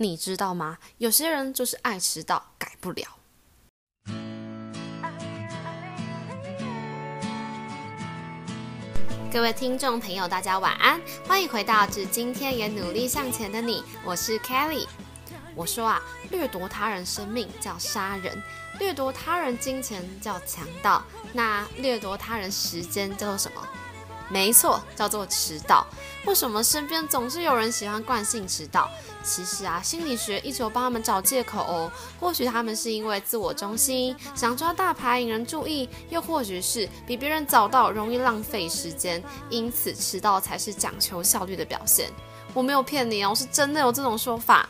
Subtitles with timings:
[0.00, 0.78] 你知道吗？
[0.98, 3.18] 有些人就是爱迟到，改不了。
[9.32, 14.86] 各位听众朋友，大家晚安，欢迎回到《致今天也努力向前的你》，我是 Kelly。
[15.56, 18.40] 我说啊，掠夺他人生命叫杀人，
[18.78, 21.02] 掠夺他人金钱叫强盗，
[21.32, 23.66] 那掠夺他人时间叫做什么？
[24.30, 25.86] 没错，叫做迟到。
[26.26, 28.90] 为什么身边总是有人喜欢惯性迟到？
[29.24, 31.90] 其实啊，心理学一直有帮他们找借口哦。
[32.20, 42.10] 或许他们是因为自我中心，想抓大牌引人注意；又或许是比别人早到容易浪费时间，因此迟到才是讲求效率的表现。
[42.54, 44.68] 我没有骗你哦，是真的有这种说法。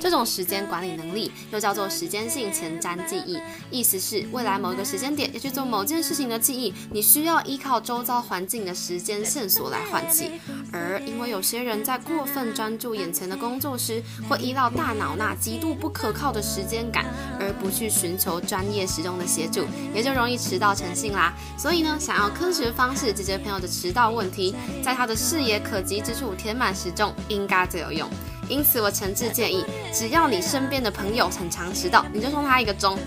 [0.00, 3.38] 这种时间管理能力又叫做时间性前瞻记忆，
[3.70, 10.30] 意思是未来某一个时间点要去做某件事情的记忆，你需要依靠周遭环境的时间线索来唤起。
[10.72, 17.04] 而因为有些人在过分专注眼前的工作时，会依靠大脑那极度不可靠的时间感，
[17.38, 21.34] 而不去寻求专业时钟的协助，也就容易迟到成性啦。
[21.58, 28.08] 所以呢，想要科学方式解决朋友的迟到问题，在他的视野可及之处填满时钟，应该最有用。
[28.50, 32.98] 因此，我诚挚建议，只要你身边的朋友很常迟到，你就送他一个钟。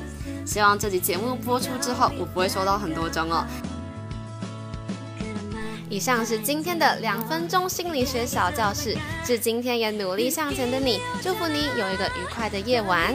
[0.45, 3.45] 希望这集节目播出之后，我不会收到很多钟哦。
[5.89, 13.13] 以上是今天的两分钟心理学小教室，致今天也努力向前的你，祝福你有一个愉快的夜晚。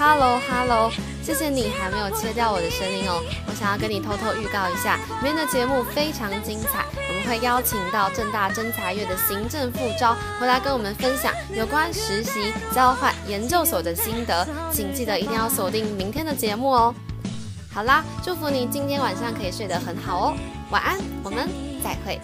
[0.00, 0.90] Hello，Hello，
[1.22, 3.20] 谢谢你还没有切掉我的声音哦。
[3.46, 16.94] 我想要跟你偷偷预告一下，明天的节目非常精彩，我们会邀请到正大真才院的行政副招回来跟我们分享有关实习、交换、研究所的心得，请记得一定要锁定明天的节目哦。
[17.70, 20.36] 好啦，祝福你今天晚上可以睡得很好哦，
[20.70, 21.46] 晚安，我们
[21.84, 22.18] 再会。